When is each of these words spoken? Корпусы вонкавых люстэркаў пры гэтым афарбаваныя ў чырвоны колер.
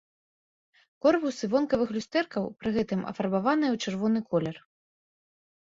Корпусы 1.05 1.49
вонкавых 1.51 1.89
люстэркаў 1.99 2.49
пры 2.63 2.69
гэтым 2.79 3.05
афарбаваныя 3.13 3.71
ў 3.77 3.85
чырвоны 3.85 4.19
колер. 4.33 4.57